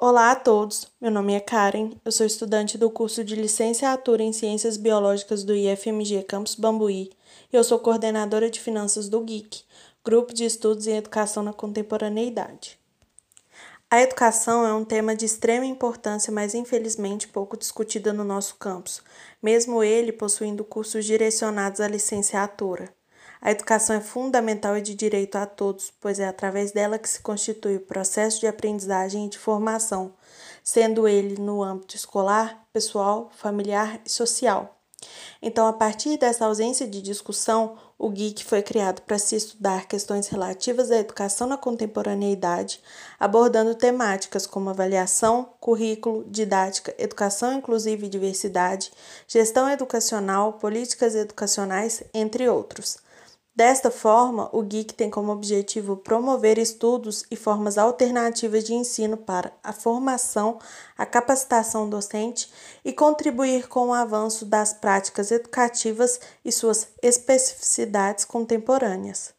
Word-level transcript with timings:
Olá 0.00 0.30
a 0.30 0.36
todos, 0.36 0.86
meu 1.00 1.10
nome 1.10 1.34
é 1.34 1.40
Karen, 1.40 1.90
eu 2.04 2.12
sou 2.12 2.24
estudante 2.24 2.78
do 2.78 2.88
curso 2.88 3.24
de 3.24 3.34
Licenciatura 3.34 4.22
em 4.22 4.32
Ciências 4.32 4.76
Biológicas 4.76 5.42
do 5.42 5.52
IFMG 5.52 6.22
Campus 6.22 6.54
Bambuí 6.54 7.10
e 7.52 7.56
eu 7.56 7.64
sou 7.64 7.80
coordenadora 7.80 8.48
de 8.48 8.60
Finanças 8.60 9.08
do 9.08 9.26
GIC, 9.26 9.64
Grupo 10.04 10.32
de 10.32 10.44
Estudos 10.44 10.86
em 10.86 10.98
Educação 10.98 11.42
na 11.42 11.52
Contemporaneidade. 11.52 12.78
A 13.90 14.00
educação 14.00 14.64
é 14.64 14.72
um 14.72 14.84
tema 14.84 15.16
de 15.16 15.24
extrema 15.24 15.66
importância, 15.66 16.32
mas 16.32 16.54
infelizmente 16.54 17.26
pouco 17.26 17.56
discutido 17.56 18.12
no 18.12 18.22
nosso 18.22 18.54
campus, 18.54 19.02
mesmo 19.42 19.82
ele 19.82 20.12
possuindo 20.12 20.62
cursos 20.62 21.04
direcionados 21.04 21.80
à 21.80 21.88
licenciatura. 21.88 22.88
A 23.40 23.50
educação 23.50 23.94
é 23.94 24.00
fundamental 24.00 24.76
e 24.76 24.82
de 24.82 24.94
direito 24.94 25.36
a 25.36 25.46
todos, 25.46 25.92
pois 26.00 26.18
é 26.18 26.26
através 26.26 26.72
dela 26.72 26.98
que 26.98 27.08
se 27.08 27.20
constitui 27.20 27.76
o 27.76 27.80
processo 27.80 28.40
de 28.40 28.46
aprendizagem 28.46 29.26
e 29.26 29.28
de 29.28 29.38
formação, 29.38 30.12
sendo 30.62 31.06
ele 31.06 31.40
no 31.40 31.62
âmbito 31.62 31.94
escolar, 31.94 32.66
pessoal, 32.72 33.30
familiar 33.36 34.00
e 34.04 34.10
social. 34.10 34.74
Então, 35.40 35.66
a 35.66 35.72
partir 35.72 36.18
dessa 36.18 36.44
ausência 36.44 36.86
de 36.86 37.00
discussão, 37.00 37.76
o 37.96 38.14
GIC 38.14 38.44
foi 38.44 38.62
criado 38.62 39.02
para 39.02 39.18
se 39.18 39.36
estudar 39.36 39.86
questões 39.86 40.28
relativas 40.28 40.90
à 40.90 40.96
educação 40.96 41.46
na 41.46 41.56
contemporaneidade, 41.56 42.80
abordando 43.18 43.74
temáticas 43.74 44.46
como 44.46 44.70
avaliação, 44.70 45.50
currículo, 45.60 46.24
didática, 46.28 46.94
educação 46.98 47.52
inclusiva 47.52 48.04
e 48.04 48.08
diversidade, 48.08 48.92
gestão 49.26 49.68
educacional, 49.68 50.54
políticas 50.54 51.14
educacionais, 51.14 52.02
entre 52.12 52.48
outros. 52.48 52.98
Desta 53.58 53.90
forma, 53.90 54.48
o 54.52 54.62
GIC 54.62 54.94
tem 54.94 55.10
como 55.10 55.32
objetivo 55.32 55.96
promover 55.96 56.58
estudos 56.58 57.24
e 57.28 57.34
formas 57.34 57.76
alternativas 57.76 58.62
de 58.62 58.72
ensino 58.72 59.16
para 59.16 59.52
a 59.64 59.72
formação, 59.72 60.60
a 60.96 61.04
capacitação 61.04 61.90
docente 61.90 62.48
e 62.84 62.92
contribuir 62.92 63.66
com 63.66 63.88
o 63.88 63.92
avanço 63.92 64.46
das 64.46 64.72
práticas 64.72 65.32
educativas 65.32 66.20
e 66.44 66.52
suas 66.52 66.86
especificidades 67.02 68.24
contemporâneas. 68.24 69.37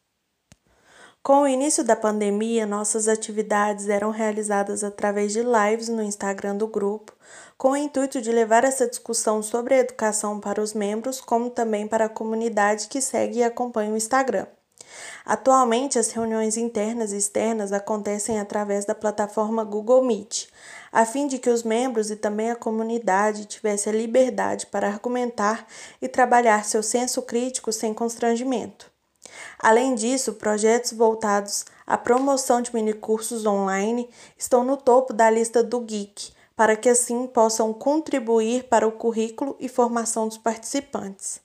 Com 1.30 1.44
o 1.44 1.47
início 1.47 1.83
da 1.83 1.95
pandemia, 1.95 2.66
nossas 2.66 3.08
atividades 3.08 3.88
eram 3.88 4.09
realizadas 4.09 4.83
através 4.83 5.31
de 5.31 5.44
lives 5.44 5.88
no 5.88 6.02
Instagram 6.02 6.55
do 6.55 6.66
grupo, 6.66 7.13
com 7.55 7.69
o 7.69 7.77
intuito 7.77 8.19
de 8.19 8.31
levar 8.31 8.63
essa 8.63 8.88
discussão 8.88 9.44
sobre 9.44 9.75
a 9.75 9.77
educação 9.77 10.39
para 10.39 10.59
os 10.59 10.73
membros, 10.73 11.22
como 11.22 11.52
também 11.52 11.88
para 11.88 12.05
a 12.05 12.09
comunidade 12.09 12.88
que 12.88 13.00
segue 13.00 13.38
e 13.38 13.44
acompanha 13.44 13.94
o 13.94 13.95
Instagram. 13.95 14.47
Atualmente, 15.23 16.00
as 16.00 16.09
reuniões 16.09 16.57
internas 16.57 17.11
e 17.11 17.17
externas 17.17 17.72
acontecem 17.72 18.39
através 18.39 18.85
da 18.85 18.95
plataforma 18.95 19.63
Google 19.63 20.03
Meet, 20.03 20.47
a 20.91 21.05
fim 21.05 21.27
de 21.27 21.38
que 21.38 21.52
os 21.52 21.61
membros 21.61 22.09
e 22.09 22.16
também 22.16 22.50
a 22.50 22.55
comunidade 22.55 23.45
tivessem 23.45 23.94
a 23.94 23.95
liberdade 23.95 24.66
para 24.66 24.88
argumentar 24.88 25.67
e 26.02 26.07
trabalhar 26.07 26.66
seu 26.66 26.81
senso 26.81 27.22
crítico 27.22 27.72
sem 27.72 27.94
constrangimento. 27.94 28.89
Além 29.58 29.95
disso, 29.95 30.33
projetos 30.33 30.94
voltados 30.94 31.66
à 31.85 31.97
promoção 31.97 32.61
de 32.61 32.73
minicursos 32.73 33.45
online 33.45 34.09
estão 34.38 34.63
no 34.63 34.77
topo 34.77 35.13
da 35.13 35.30
lista 35.30 35.63
do 35.63 35.80
Geek, 35.81 36.31
para 36.55 36.75
que 36.75 36.89
assim 36.89 37.25
possam 37.27 37.73
contribuir 37.73 38.66
para 38.66 38.88
o 38.88 38.91
currículo 38.91 39.55
e 39.59 39.69
formação 39.69 40.27
dos 40.27 40.38
participantes. 40.38 41.41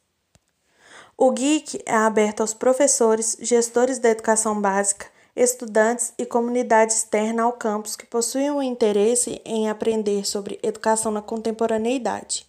O 1.17 1.31
Geek 1.31 1.81
é 1.87 1.95
aberto 1.95 2.41
aos 2.41 2.53
professores, 2.53 3.37
gestores 3.41 4.01
da 4.01 4.09
educação 4.09 4.61
básica, 4.61 5.07
estudantes 5.37 6.13
e 6.19 6.27
comunidade 6.27 6.93
externa 6.93 7.45
ao 7.45 7.53
campus 7.53 7.95
que 7.95 8.07
possuem 8.07 8.51
o 8.51 8.63
interesse 8.63 9.41
em 9.45 9.69
aprender 9.69 10.27
sobre 10.27 10.59
educação 10.63 11.13
na 11.13 11.23
contemporaneidade. 11.23 12.47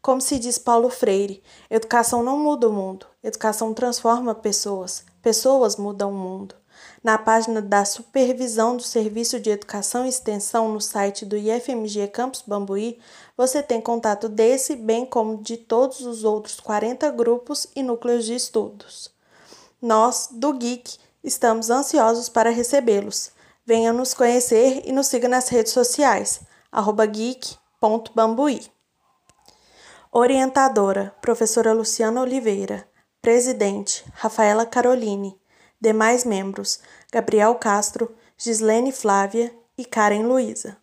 Como 0.00 0.20
se 0.20 0.38
diz 0.38 0.56
Paulo 0.56 0.88
Freire, 0.88 1.42
educação 1.68 2.22
não 2.22 2.38
muda 2.38 2.68
o 2.68 2.72
mundo, 2.72 3.06
educação 3.26 3.74
transforma 3.74 4.36
pessoas, 4.36 5.04
pessoas 5.20 5.76
mudam 5.76 6.12
o 6.12 6.14
mundo. 6.14 6.54
Na 7.02 7.18
página 7.18 7.60
da 7.60 7.84
Supervisão 7.84 8.76
do 8.76 8.84
Serviço 8.84 9.40
de 9.40 9.50
Educação 9.50 10.06
e 10.06 10.08
Extensão 10.08 10.68
no 10.68 10.80
site 10.80 11.24
do 11.24 11.36
IFMG 11.36 12.06
Campus 12.08 12.44
Bambuí, 12.46 13.00
você 13.36 13.62
tem 13.62 13.80
contato 13.80 14.28
desse, 14.28 14.76
bem 14.76 15.04
como 15.04 15.42
de 15.42 15.56
todos 15.56 16.02
os 16.02 16.22
outros 16.22 16.60
40 16.60 17.10
grupos 17.10 17.66
e 17.74 17.82
núcleos 17.82 18.24
de 18.24 18.34
estudos. 18.36 19.10
Nós, 19.82 20.28
do 20.30 20.52
Geek, 20.52 20.96
estamos 21.24 21.68
ansiosos 21.68 22.28
para 22.28 22.50
recebê-los. 22.50 23.32
Venha 23.64 23.92
nos 23.92 24.14
conhecer 24.14 24.82
e 24.84 24.92
nos 24.92 25.08
siga 25.08 25.28
nas 25.28 25.48
redes 25.48 25.72
sociais, 25.72 26.42
geek.bambuí. 27.12 28.70
Orientadora: 30.12 31.12
Professora 31.20 31.72
Luciana 31.72 32.22
Oliveira. 32.22 32.88
Presidente: 33.26 34.04
Rafaela 34.14 34.64
Caroline. 34.64 35.36
Demais 35.80 36.24
membros: 36.24 36.78
Gabriel 37.10 37.56
Castro, 37.56 38.14
Gislene 38.38 38.92
Flávia 38.92 39.52
e 39.76 39.84
Karen 39.84 40.22
Luiza. 40.28 40.76